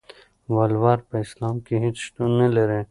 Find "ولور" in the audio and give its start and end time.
0.55-0.99